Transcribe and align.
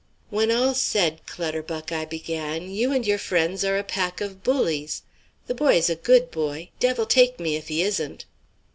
"When 0.31 0.49
all's 0.51 0.81
said, 0.81 1.27
Clutterbuck," 1.27 1.91
I 1.91 2.05
began, 2.05 2.71
"you 2.71 2.91
and 2.91 3.05
your 3.05 3.19
friends 3.19 3.63
are 3.63 3.77
a 3.77 3.83
pack 3.83 4.19
of 4.19 4.41
bullies. 4.41 5.03
The 5.45 5.53
boy's 5.53 5.91
a 5.91 5.95
good 5.95 6.31
boy, 6.31 6.69
devil 6.79 7.05
take 7.05 7.39
me 7.39 7.55
if 7.55 7.67
he 7.67 7.83
isn't." 7.83 8.25